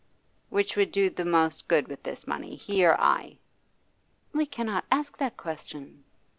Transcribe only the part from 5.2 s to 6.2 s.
question.